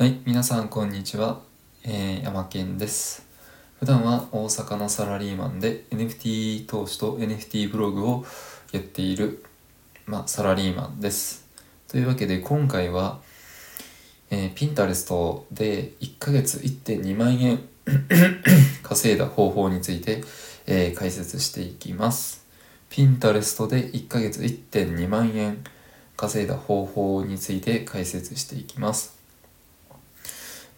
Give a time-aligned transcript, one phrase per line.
[0.00, 1.42] はい、皆さんこんにちは。
[1.84, 3.26] えー、山健です。
[3.80, 8.24] 普段は大阪のサラリーマンで NFT 投資と NFT ブログを
[8.72, 9.44] やっている、
[10.06, 11.46] まあ、サラリーマンです。
[11.86, 13.20] というわけで今回は、
[14.30, 17.60] えー、ピンタレストで1ヶ月1.2万円
[18.82, 20.24] 稼いだ方法について、
[20.66, 22.46] えー解説していきます。
[22.88, 25.62] ピンタレストで1ヶ月1.2万円
[26.16, 29.19] 稼いだ方法について解説していきます。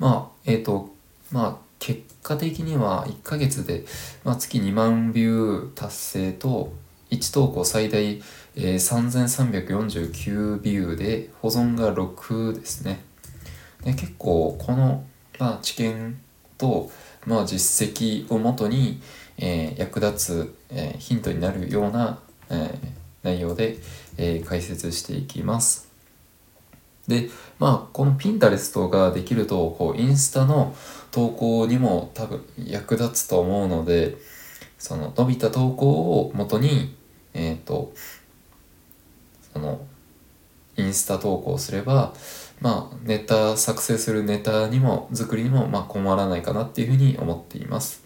[0.00, 0.94] まあ、えっ、と、
[1.30, 3.84] まあ、結果的には1ヶ月で、
[4.24, 6.72] まあ、月2万ビュー達成と、
[7.10, 13.04] 1投稿最大、えー3349ビューで、保存が6ですね。
[13.84, 15.04] で結構、この、
[15.38, 16.18] まあ、知見
[16.56, 16.90] と、
[17.26, 19.02] まあ、実績をもとに、
[19.36, 23.76] えー役立つ、えーヒントになるような、えー内容で、
[24.16, 25.89] え解説していきます。
[27.10, 27.28] で
[27.58, 30.74] まあこのピンタレストができるとこうインスタの
[31.10, 34.16] 投稿にも多分役立つと思うので
[34.78, 36.94] その伸びた投稿を元に
[37.34, 37.92] えっ、と
[39.52, 39.80] その
[40.76, 42.14] インスタ投稿すれば
[42.60, 48.04] まあネタ作成するネタにも作りにもまあ困らないかなっていうふうに思っています。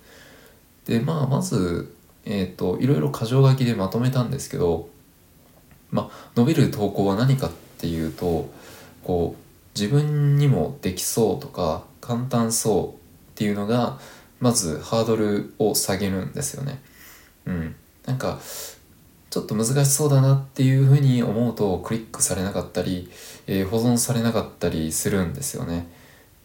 [0.86, 1.94] でまあまず
[2.24, 4.88] えっ、といろいろ箇条書きでまとめたんですけど
[5.90, 8.50] まあ伸びる投稿は何かっていうと
[9.04, 13.98] こう自分にもできそうとか簡単そうっていうのが
[14.40, 16.82] まずハードルを下げるんですよね。
[17.46, 18.40] うん、なんか
[19.30, 23.10] ちょっと難しそうだなっていうふうに思うとクリックされなかったり、
[23.46, 25.88] えー保存されなかったりするんですよね。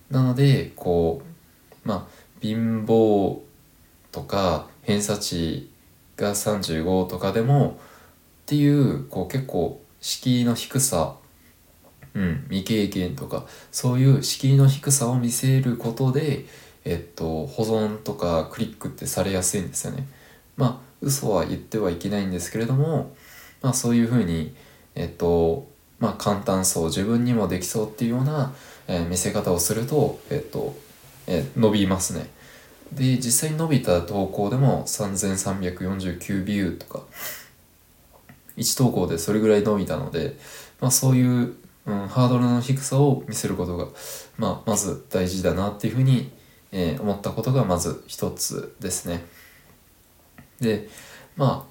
[0.09, 1.21] なのでこ
[1.85, 3.39] うまあ貧乏
[4.11, 5.69] とか偏差値
[6.17, 11.15] が35とかでもっていうこう結構敷居の低さ
[12.15, 16.45] うん、未経験とかそういう敷居の低さを見せることで、
[16.85, 20.07] えっと、保存とかクリックってされやすいんですよね。
[20.57, 23.15] まあ嘘は言ってはいけないんですけれども、
[23.61, 24.53] まあ、そういうふうに、
[24.95, 28.53] えっとまあ、簡単そう自分にもできそうっていうような、
[28.87, 30.75] えー見せ方をすると、えっと
[31.27, 32.29] えー伸びますね。
[32.91, 37.03] で実際に伸びた投稿でも3349ビューとか
[38.57, 40.37] 1投稿でそれぐらい伸びたので、
[40.81, 41.55] まあ、そういう、
[41.89, 43.87] うん、ハードルの低さを見せることが、
[44.37, 46.31] まあ、まず大事だなっていうふうに、
[46.71, 49.25] えー思ったことがまず一つですね。
[50.61, 50.87] で
[51.35, 51.69] まあ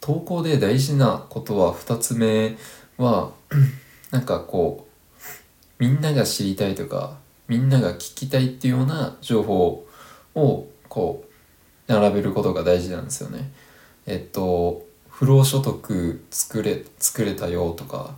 [0.00, 2.56] 投稿で大事なことは2つ目
[2.98, 3.32] は
[4.10, 9.86] なんかこうみんなが知りたいとかみんなが聞きたいっていうような情報
[10.34, 13.50] をこう並べることが大事なんですよね。
[14.06, 18.14] えっと不労所得作れ作れたよとか、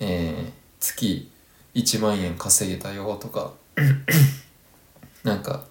[0.00, 1.30] えー月
[1.74, 3.52] 1万円稼げたよとか
[5.24, 5.64] なんか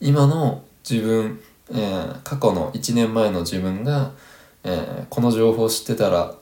[0.00, 4.12] 今の自分、えー過去の1年前の自分が、
[4.64, 6.34] えーこの情報を知ってたら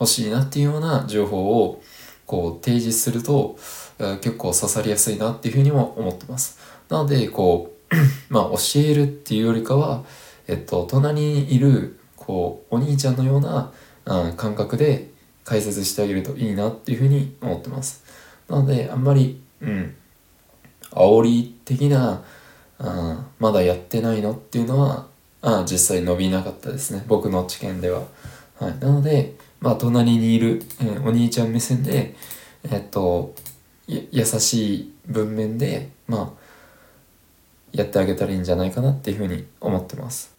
[0.00, 1.82] 欲しいなっていうような情報を
[2.26, 3.56] こう提示すると、
[3.98, 6.58] えー結構刺さりやすいなっていうふうにも思ってます。
[6.88, 7.94] なのでこう
[8.32, 10.02] まあ教えるっていうよりかは、
[10.48, 13.72] えっと、隣にいるこうお兄ちゃんのような、
[14.04, 15.11] うん感覚で
[15.44, 18.04] 解説してあげるといいなっていうふうに思ってます。
[18.48, 19.94] なのであんまり、うん、
[20.90, 22.22] 煽り的な、
[22.78, 25.06] うん、まだやってないのっていうのは、
[25.40, 28.02] あ実際伸びなかったですね僕の知見では。
[28.58, 32.14] はい、なので、まあ、隣にいる、えーお兄ちゃん目線で、
[32.70, 33.34] えっと
[33.88, 36.42] 優しい文面で、まあ、
[37.72, 40.32] やってあげたらいいんじゃないかなっていうふうに思ってます。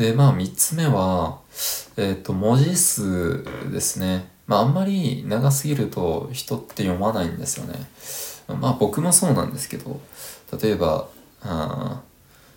[0.00, 1.40] でまあ3つ目は
[1.98, 4.30] えっ、と文字数ですね。
[4.46, 7.74] まああんまり長すぎると人って読まないんですよね。
[8.48, 10.00] まあ僕もそうなんですけど
[10.58, 11.06] 例えば
[11.42, 12.00] あ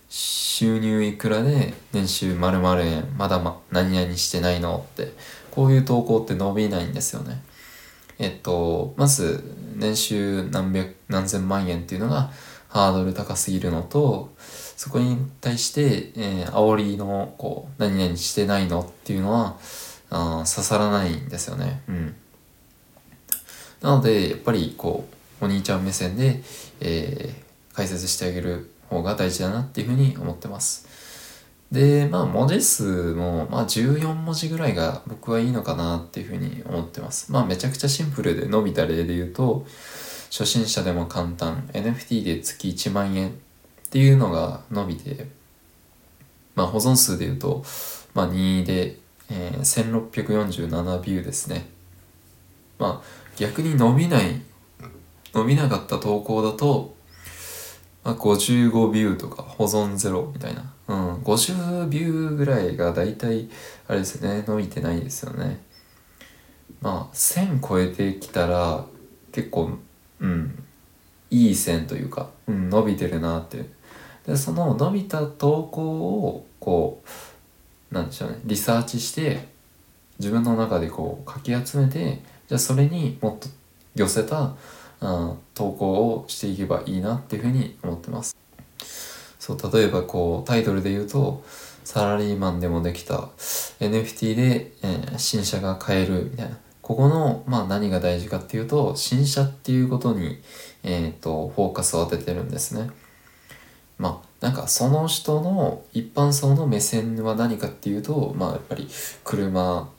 [0.08, 5.12] 収入いくらで年収〇〇円まだま何々してないのって
[5.52, 7.44] こういう投稿って伸びないんですよね。
[8.20, 9.44] えっとまず
[9.76, 12.32] 年収何百何千万円っていうのが
[12.70, 14.34] ハードル高すぎるのと
[14.84, 19.58] そこに対して、えー、煽りのこう何々してないのっていうのは
[20.10, 21.82] あ刺さらないんですよね。
[21.88, 22.16] うん、
[23.82, 25.08] なのでやっぱりこ
[25.42, 26.42] うお兄ちゃん目線で、
[26.82, 27.44] えー
[27.74, 30.88] 解説してあげる方が大事だなっていうふうに思ってます。
[31.72, 37.32] でまあ文字数も、まあ、14文字ぐらいが僕はいいのかなっていうふうに思ってます。
[37.32, 39.66] まあめちゃくちゃシンプルで伸びた例で言うと
[40.30, 43.34] 初心者でも簡単 NFT で月1万円
[43.94, 45.28] っていうのが伸びて
[46.56, 47.64] まあ保存数で言うと、
[48.16, 48.98] まあ、2で、
[49.30, 51.68] えー1647ビューですね。
[52.80, 54.42] まあ逆に伸びない
[55.32, 56.96] 伸びなかった投稿だと、
[58.04, 60.74] まあ、55ビューとか保存ゼロみたいな。
[60.88, 63.48] うん、50ビューぐらいがだいたい、
[63.88, 65.62] あれですね、伸びてないですよね。
[66.82, 68.86] まあ、1000超えてきたら、
[69.32, 69.78] 結構、
[70.20, 70.64] うん、
[71.30, 73.83] いい線というか、うん、伸びてるなって。
[74.26, 77.02] で、その伸びた投稿を、こ
[77.92, 79.48] う、なんでしょうね、リサーチして、
[80.20, 83.50] 自分の中でこう、かき集めて、じゃあそれにもっと
[83.96, 84.56] 寄せた、
[85.02, 88.36] うん、投稿をしていけばいいなっていうふうに思ってます。
[89.40, 91.44] そう、例えばこう、タイトルで言うと、
[91.84, 93.30] サラリーマンでもできた
[93.80, 96.58] NFT で、えー、新車が買えるみたいな。
[96.82, 100.42] ここの、まあ何が大事かっていうと、新車っていうことに、
[100.84, 102.90] えっ、ー、と、フォーカスを当ててるんですね。
[103.98, 108.88] まあ、なんかその人の一般層の目線は何かっていうと、まあやっぱり
[109.24, 109.90] 車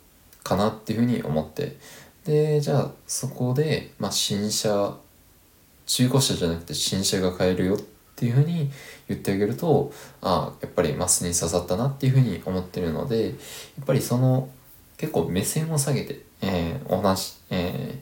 [0.42, 1.76] かなっていうふうに思って。
[2.24, 4.96] で、じゃあそこで、まあ新車、
[5.86, 7.78] 中古車じゃなくて新車が買えるよっ
[8.16, 8.70] ていうふうに
[9.08, 13.34] 言ってあげると、ああ、やっぱりマスに刺さったなっていうふうに思ってるので、やっ
[13.86, 14.48] ぱりその
[14.96, 17.98] 結構目線を下げて、えー、お話、え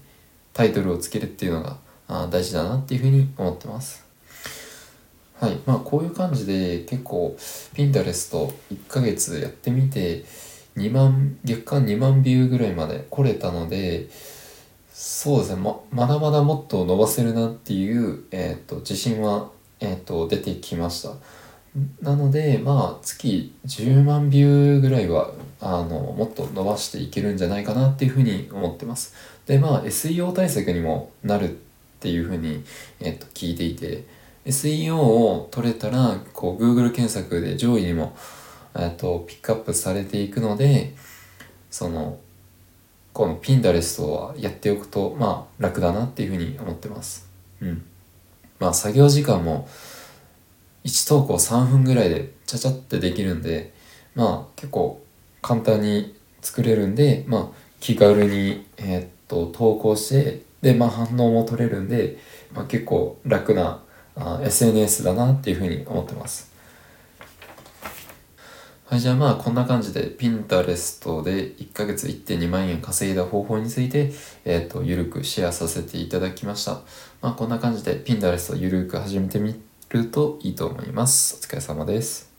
[0.53, 1.77] ー、タイトルをつけるっていうのが
[2.09, 4.05] あ大事だなっていうふうに思ってます。
[5.43, 5.59] はい。
[5.67, 7.35] まあこういう感じで結構
[7.75, 10.25] Pinterest 1ヶ月やってみて
[10.77, 14.09] 2万、月間2万ビューぐらいまで来れたので、
[14.93, 19.51] そうですね、ままだまだもっと伸ばせるなっていう、え、ー、と自信は、
[19.81, 21.15] え、ー、と出てきました。
[22.01, 29.15] なので、まあ、月10万ビューぐらいは、あの、もっと伸ばしていけるんじゃないかなっていうふうに思ってます。
[29.47, 31.53] で、まあ、SEO 対策にもなるっ
[31.99, 32.63] ていうふうに、
[33.01, 34.05] えっと、聞いていて、
[34.47, 38.17] SEO を取れたら、こう、Google 検索で上位にも、
[38.75, 40.95] えっと、ピックアップされていくので、
[41.71, 42.19] その、
[43.13, 47.29] この Pinterest はやっておくと、まあ、楽だなっていうふうに思ってます。
[47.61, 47.85] うん。
[48.59, 49.69] まあ、作業時間も、
[50.85, 53.73] 1投稿3分ぐらいでちゃちゃってできるんで、
[54.15, 55.03] まあ結構
[55.41, 62.19] 簡単に作れるんで、まあ気軽に、え、っと投稿して、で、まあ反応も取れるんで、
[62.53, 63.83] まあ結構楽な
[64.17, 66.53] あ SNS だなっていうふうに思ってます。
[68.93, 74.13] はい、じゃあまあこんな感じで Pinterest で1ヶ月1.2万円稼いだ方法について、
[74.45, 76.83] えっ、ー、と、ゆるくシェアさせていただきました。
[77.23, 81.37] まあこんな感じで Pinterest をゆるく始めてみるといいと思います。
[81.37, 82.32] お疲れ様です。